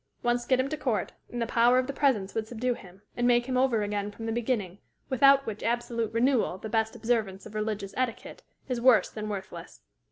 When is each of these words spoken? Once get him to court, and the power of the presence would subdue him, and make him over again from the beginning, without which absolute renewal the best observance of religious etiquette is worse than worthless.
Once 0.23 0.47
get 0.47 0.59
him 0.59 0.67
to 0.67 0.75
court, 0.75 1.13
and 1.31 1.39
the 1.39 1.45
power 1.45 1.77
of 1.77 1.85
the 1.85 1.93
presence 1.93 2.33
would 2.33 2.47
subdue 2.47 2.73
him, 2.73 3.03
and 3.15 3.27
make 3.27 3.45
him 3.45 3.55
over 3.55 3.83
again 3.83 4.09
from 4.09 4.25
the 4.25 4.31
beginning, 4.31 4.79
without 5.09 5.45
which 5.45 5.61
absolute 5.61 6.11
renewal 6.11 6.57
the 6.57 6.69
best 6.69 6.95
observance 6.95 7.45
of 7.45 7.53
religious 7.53 7.93
etiquette 7.95 8.41
is 8.67 8.81
worse 8.81 9.11
than 9.11 9.29
worthless. 9.29 9.81